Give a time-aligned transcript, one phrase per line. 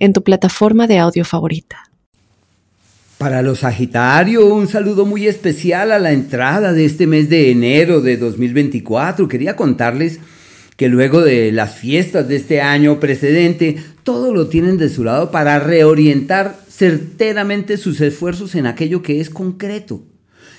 [0.00, 1.90] en tu plataforma de audio favorita.
[3.18, 8.00] Para los Sagitario, un saludo muy especial a la entrada de este mes de enero
[8.00, 9.28] de 2024.
[9.28, 10.18] Quería contarles
[10.78, 15.30] que luego de las fiestas de este año precedente, todo lo tienen de su lado
[15.30, 20.00] para reorientar certeramente sus esfuerzos en aquello que es concreto.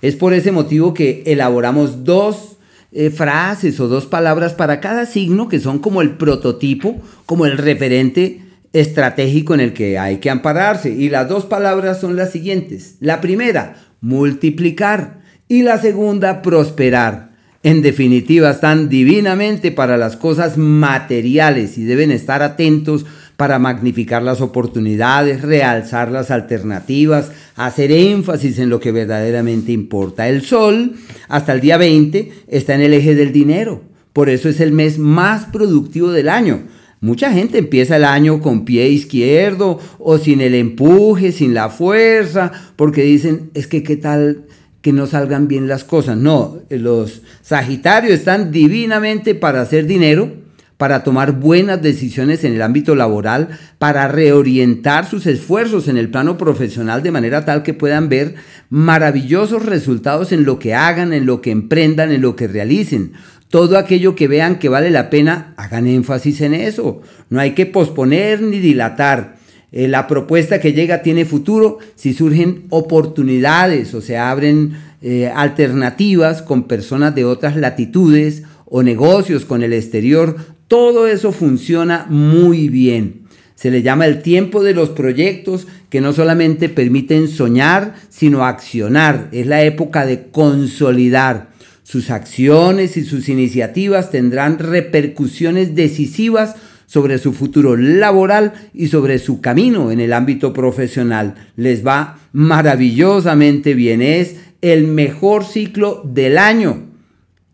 [0.00, 2.58] Es por ese motivo que elaboramos dos
[2.92, 7.58] eh, frases o dos palabras para cada signo que son como el prototipo, como el
[7.58, 8.43] referente
[8.74, 10.90] estratégico en el que hay que ampararse.
[10.90, 12.96] Y las dos palabras son las siguientes.
[13.00, 15.22] La primera, multiplicar.
[15.48, 17.32] Y la segunda, prosperar.
[17.62, 24.40] En definitiva, están divinamente para las cosas materiales y deben estar atentos para magnificar las
[24.40, 30.28] oportunidades, realzar las alternativas, hacer énfasis en lo que verdaderamente importa.
[30.28, 30.94] El sol,
[31.28, 33.82] hasta el día 20, está en el eje del dinero.
[34.12, 36.64] Por eso es el mes más productivo del año
[37.04, 42.50] Mucha gente empieza el año con pie izquierdo o sin el empuje, sin la fuerza,
[42.76, 44.46] porque dicen, es que qué tal
[44.80, 46.16] que no salgan bien las cosas.
[46.16, 50.32] No, los Sagitarios están divinamente para hacer dinero,
[50.78, 56.38] para tomar buenas decisiones en el ámbito laboral, para reorientar sus esfuerzos en el plano
[56.38, 58.36] profesional de manera tal que puedan ver
[58.70, 63.12] maravillosos resultados en lo que hagan, en lo que emprendan, en lo que realicen
[63.54, 67.02] todo aquello que vean que vale la pena, hagan énfasis en eso.
[67.30, 69.36] No hay que posponer ni dilatar.
[69.70, 76.42] Eh, la propuesta que llega tiene futuro si surgen oportunidades o se abren eh, alternativas
[76.42, 80.34] con personas de otras latitudes o negocios con el exterior.
[80.66, 83.20] Todo eso funciona muy bien.
[83.54, 89.28] Se le llama el tiempo de los proyectos que no solamente permiten soñar, sino accionar.
[89.30, 91.53] Es la época de consolidar.
[91.84, 96.56] Sus acciones y sus iniciativas tendrán repercusiones decisivas
[96.86, 101.34] sobre su futuro laboral y sobre su camino en el ámbito profesional.
[101.56, 104.02] Les va maravillosamente bien.
[104.02, 106.84] Es el mejor ciclo del año.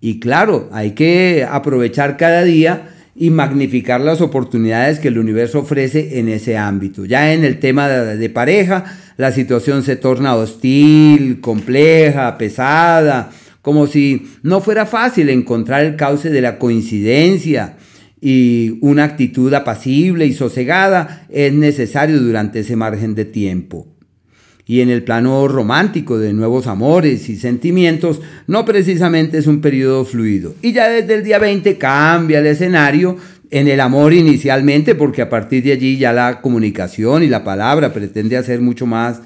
[0.00, 6.18] Y claro, hay que aprovechar cada día y magnificar las oportunidades que el universo ofrece
[6.18, 7.04] en ese ámbito.
[7.04, 8.84] Ya en el tema de, pareja,
[9.16, 13.30] la situación se torna hostil, compleja, pesada,
[13.64, 17.78] como si no fuera fácil encontrar el cauce de la coincidencia
[18.20, 23.88] y una actitud apacible y sosegada es necesario durante ese margen de tiempo.
[24.66, 30.04] Y en el plano romántico de nuevos amores y sentimientos, no precisamente es un periodo
[30.04, 30.54] fluido.
[30.60, 33.16] Y ya desde el día 20 cambia el escenario
[33.50, 37.94] en el amor inicialmente, porque a partir de allí ya la comunicación y la palabra
[37.94, 39.22] pretende hacer mucho más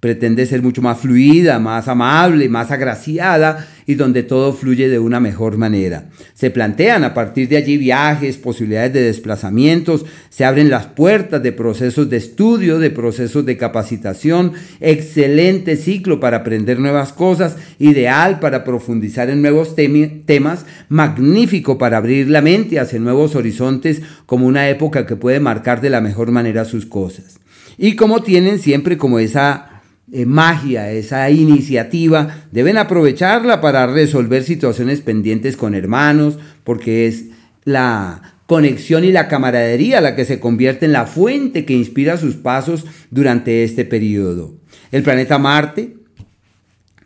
[0.00, 5.20] pretende ser mucho más fluida, más amable, más agraciada y donde todo fluye de una
[5.20, 6.06] mejor manera.
[6.32, 11.52] Se plantean a partir de allí viajes, posibilidades de desplazamientos, se abren las puertas de
[11.52, 18.64] procesos de estudio, de procesos de capacitación, excelente ciclo para aprender nuevas cosas, ideal para
[18.64, 25.04] profundizar en nuevos temas, magnífico para abrir la mente hacia nuevos horizontes como una época
[25.04, 27.38] que puede marcar de la mejor manera sus cosas.
[27.76, 29.69] Y como tienen siempre como esa
[30.12, 37.26] eh, magia, esa iniciativa, deben aprovecharla para resolver situaciones pendientes con hermanos, porque es
[37.64, 42.34] la conexión y la camaradería la que se convierte en la fuente que inspira sus
[42.34, 44.56] pasos durante este periodo.
[44.90, 45.94] El planeta Marte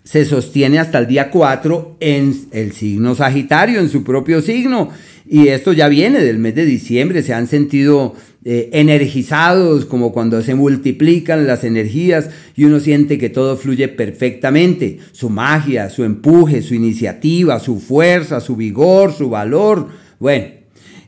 [0.05, 4.89] se sostiene hasta el día 4 en el signo Sagitario, en su propio signo,
[5.27, 8.15] y esto ya viene del mes de diciembre, se han sentido
[8.47, 14.99] eh, energizados como cuando se multiplican las energías y uno siente que todo fluye perfectamente.
[15.13, 19.89] Su magia, su empuje, su iniciativa, su fuerza, su vigor, su valor.
[20.19, 20.47] Bueno,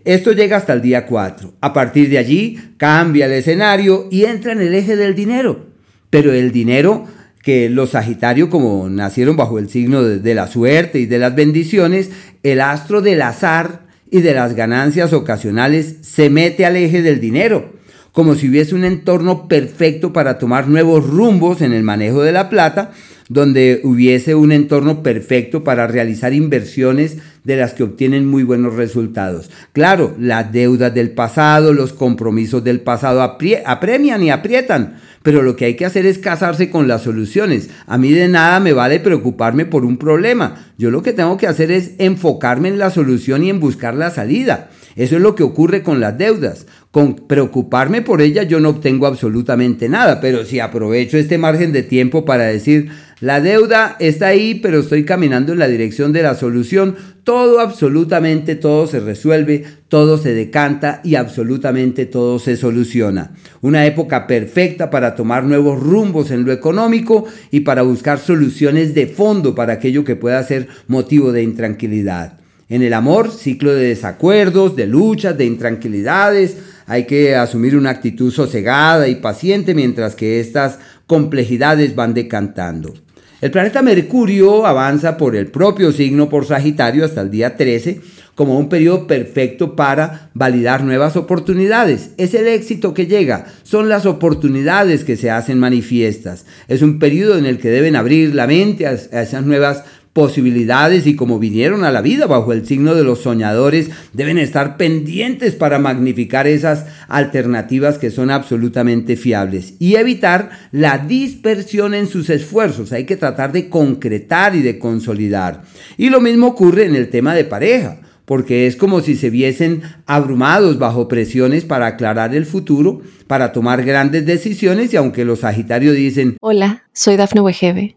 [0.06, 1.54] esto llega hasta el día 4.
[1.60, 5.66] A partir de allí cambia el escenario y entra en el eje del dinero.
[6.08, 7.06] Pero el dinero
[7.42, 12.10] que los Sagitarios, como nacieron bajo el signo de la suerte y de las bendiciones,
[12.42, 17.72] el astro del azar y de las ganancias ocasionales se mete al eje del dinero,
[18.12, 22.48] como si hubiese un entorno perfecto para tomar nuevos rumbos en el manejo de la
[22.48, 22.92] plata,
[23.28, 29.50] donde hubiese un entorno perfecto para realizar inversiones de las que obtienen muy buenos resultados.
[29.72, 35.64] Claro, las deudas del pasado, los compromisos del pasado apremian y aprietan, pero lo que
[35.64, 37.68] hay que hacer es casarse con las soluciones.
[37.88, 40.68] A mí de nada me vale preocuparme por un problema.
[40.78, 44.12] Yo lo que tengo que hacer es enfocarme en la solución y en buscar la
[44.12, 44.70] salida.
[44.96, 46.66] Eso es lo que ocurre con las deudas.
[46.90, 51.82] Con preocuparme por ellas yo no obtengo absolutamente nada, pero si aprovecho este margen de
[51.82, 52.88] tiempo para decir,
[53.20, 58.56] la deuda está ahí, pero estoy caminando en la dirección de la solución, todo, absolutamente
[58.56, 63.32] todo se resuelve, todo se decanta y absolutamente todo se soluciona.
[63.60, 69.06] Una época perfecta para tomar nuevos rumbos en lo económico y para buscar soluciones de
[69.06, 72.45] fondo para aquello que pueda ser motivo de intranquilidad.
[72.68, 78.32] En el amor, ciclo de desacuerdos, de luchas, de intranquilidades, hay que asumir una actitud
[78.32, 82.92] sosegada y paciente mientras que estas complejidades van decantando.
[83.40, 88.00] El planeta Mercurio avanza por el propio signo por Sagitario hasta el día 13
[88.36, 92.10] como un periodo perfecto para validar nuevas oportunidades.
[92.18, 96.44] Es el éxito que llega, son las oportunidades que se hacen manifiestas.
[96.68, 99.84] Es un periodo en el que deben abrir la mente a, esas nuevas
[100.16, 104.78] posibilidades y como vinieron a la vida bajo el signo de los soñadores, deben estar
[104.78, 112.30] pendientes para magnificar esas alternativas que son absolutamente fiables y evitar la dispersión en sus
[112.30, 112.92] esfuerzos.
[112.92, 115.64] Hay que tratar de concretar y de consolidar.
[115.98, 119.82] Y lo mismo ocurre en el tema de pareja porque es como si se viesen
[120.06, 125.94] abrumados bajo presiones para aclarar el futuro, para tomar grandes decisiones y aunque los Sagitarios
[125.94, 127.96] dicen, Hola, soy Dafne Wegebe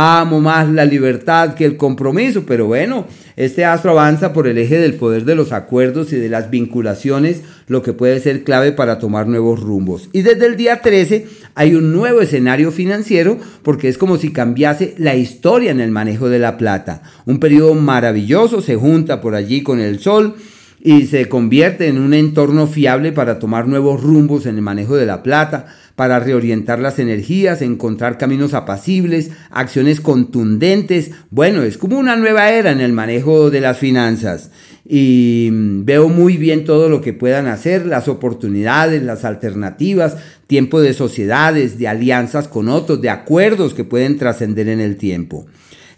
[0.00, 4.78] amo más la libertad que el compromiso, pero bueno, este astro avanza por el eje
[4.78, 9.00] del poder de los acuerdos y de las vinculaciones, lo que puede ser clave para
[9.00, 10.08] tomar nuevos rumbos.
[10.12, 14.94] Y desde el día 13 hay un nuevo escenario financiero porque es como si cambiase
[14.98, 17.02] la historia en el manejo de la plata.
[17.26, 20.36] Un periodo maravilloso se junta por allí con el sol
[20.80, 25.06] y se convierte en un entorno fiable para tomar nuevos rumbos en el manejo de
[25.06, 25.66] la plata,
[25.96, 31.10] para reorientar las energías, encontrar caminos apacibles, acciones contundentes.
[31.30, 34.50] Bueno, es como una nueva era en el manejo de las finanzas.
[34.86, 40.16] Y veo muy bien todo lo que puedan hacer, las oportunidades, las alternativas,
[40.46, 45.46] tiempo de sociedades, de alianzas con otros, de acuerdos que pueden trascender en el tiempo.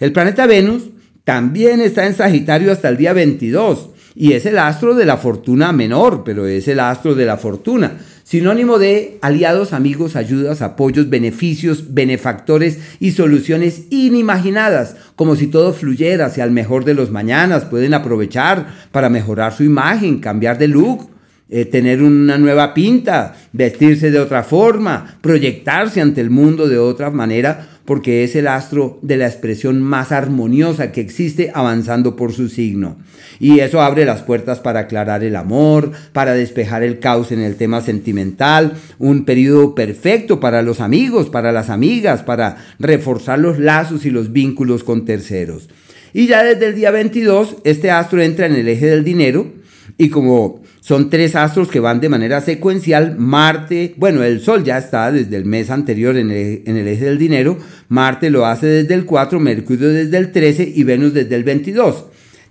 [0.00, 0.84] El planeta Venus
[1.24, 5.72] también está en Sagitario hasta el día 22 y es el astro de la fortuna
[5.72, 7.98] menor, pero es el astro de la fortuna.
[8.24, 16.26] Sinónimo de aliados, amigos, ayudas, apoyos, beneficios, benefactores y soluciones inimaginadas, como si todo fluyera
[16.26, 17.64] hacia el mejor de los mañanas.
[17.64, 21.10] Pueden aprovechar para mejorar su imagen, cambiar de look,
[21.48, 27.10] eh, tener una nueva pinta, vestirse de otra forma, proyectarse ante el mundo de otra
[27.10, 32.48] manera, porque es el astro de la expresión más armoniosa que existe avanzando por su
[32.48, 32.98] signo.
[33.40, 37.56] Y eso abre las puertas para aclarar el amor, para despejar el caos en el
[37.56, 44.06] tema sentimental, un periodo perfecto para los amigos, para las amigas, para reforzar los lazos
[44.06, 45.68] y los vínculos con terceros.
[46.12, 49.59] Y ya desde el día 22, este astro entra en el eje del dinero
[49.98, 54.78] y como son tres astros que van de manera secuencial, Marte, bueno, el Sol ya
[54.78, 59.04] está desde el mes anterior en el, eje del dinero, Marte lo hace desde el
[59.04, 62.04] 4, Mercurio desde el 13 y Venus desde el 22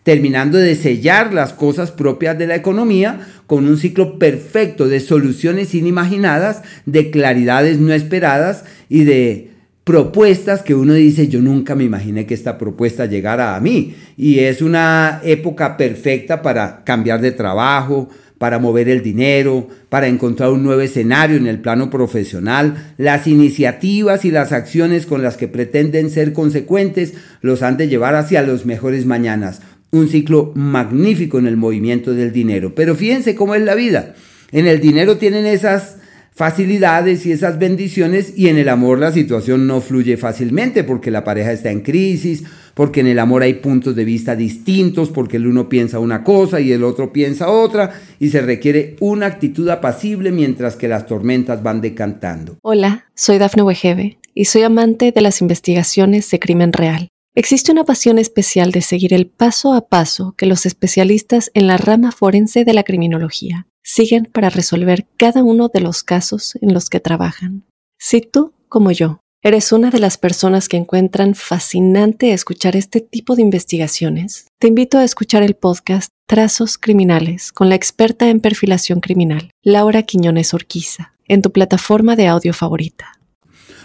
[0.04, 5.76] terminando de sellar las cosas propias de la economía con un ciclo perfecto de soluciones
[5.76, 9.49] inimaginadas, de claridades no esperadas y de
[9.90, 13.96] propuestas que uno dice, yo nunca me imaginé que esta propuesta llegara a mí.
[14.18, 20.52] Y es una época perfecta para cambiar de trabajo, para mover el dinero, para encontrar
[20.52, 22.94] un nuevo escenario en el plano profesional.
[22.98, 28.14] Las iniciativas y las acciones con las que pretenden ser consecuentes los han de llevar
[28.14, 29.64] hacia los mejores mañanas.
[29.90, 32.76] Un ciclo magnífico en el movimiento del dinero.
[32.76, 34.14] Pero fíjense cómo es la vida.
[34.52, 35.99] En el dinero tienen esas
[36.40, 41.26] facilidades y esas bendiciones y en el amor la situación no fluye fácilmente porque la
[41.26, 45.48] pareja está en crisis, porque en el amor hay puntos de vista distintos, porque el
[45.48, 47.92] uno piensa una cosa y el otro piensa otra
[48.22, 52.58] y se requiere una actitud apacible mientras que las tormentas van decantando.
[52.62, 57.10] Hola, soy Dafne Wegebe y soy amante de las investigaciones de crimen real.
[57.36, 61.76] Existe una pasión especial de seguir el paso a paso que los especialistas en la
[61.76, 66.90] rama forense de la criminología siguen para resolver cada uno de los casos en los
[66.90, 67.64] que trabajan.
[67.98, 73.36] Si tú, como yo, eres una de las personas que encuentran fascinante escuchar este tipo
[73.36, 79.00] de investigaciones, te invito a escuchar el podcast Trazos Criminales con la experta en perfilación
[79.00, 83.20] criminal, Laura Quiñones Orquiza, en tu plataforma de audio favorita.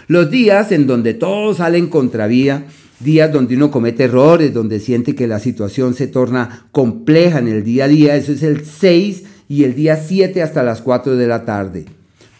[0.07, 2.67] Los días en donde todo sale en contravía,
[2.99, 7.63] días donde uno comete errores, donde siente que la situación se torna compleja en el
[7.63, 11.27] día a día, eso es el 6 y el día 7 hasta las 4 de
[11.27, 11.85] la tarde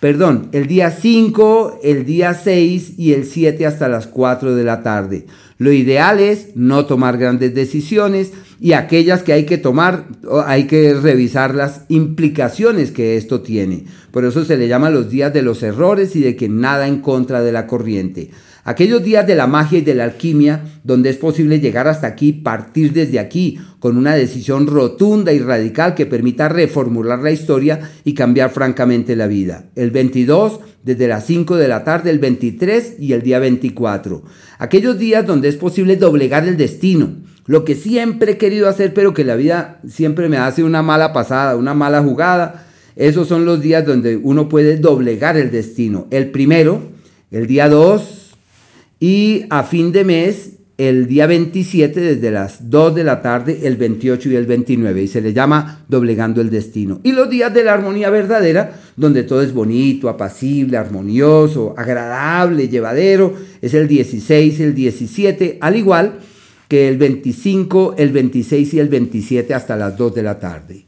[0.05, 4.83] perdón, el día 5, el día 6 y el 7 hasta las 4 de la
[4.83, 5.25] tarde.
[5.57, 10.05] Lo ideal es no tomar grandes decisiones y aquellas que hay que tomar,
[10.45, 13.85] hay que revisar las implicaciones que esto tiene.
[14.11, 16.99] Por eso se le llama los días de los errores y de que nada en
[17.01, 18.29] contra de la corriente.
[18.67, 22.33] Aquellos días de la magia y de la alquimia, donde es posible llegar hasta aquí,
[22.33, 28.15] partir desde aquí, con una decisión rotunda y radical que permita reformular la historia y
[28.15, 29.65] cambiar francamente la vida.
[29.75, 34.23] El 22, desde las 5 de la tarde, el 23 y el día 24.
[34.57, 39.13] Aquellos días donde es posible doblegar el destino, lo que siempre he querido hacer, pero
[39.13, 42.65] que la vida siempre me hace una mala pasada, una mala jugada.
[42.95, 46.07] Esos son los días donde uno puede doblegar el destino.
[46.09, 46.81] El primero,
[47.29, 48.24] el día 2,
[48.99, 53.77] y a fin de mes, el día 27, desde las 2 de la tarde, el
[53.77, 55.03] 28 y el 29.
[55.03, 56.99] Y se le llama doblegando el destino.
[57.03, 63.33] Y los días de la armonía verdadera, donde todo es bonito, apacible, armonioso, agradable, llevadero,
[63.61, 66.19] es el 16, el 17, al igual
[66.67, 70.85] que el 25, el 26 y el 27 hasta las 2 de la tarde.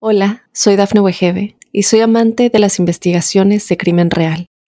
[0.00, 4.46] Hola, soy Dafne Wegebe y soy amante de las investigaciones de crimen real.